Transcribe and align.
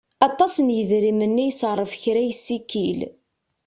Aṭas 0.27 0.53
n 0.59 0.67
yedrimen 0.77 1.41
i 1.45 1.45
iṣerref 1.49 1.93
kra 2.01 2.21
yessikil. 2.23 3.01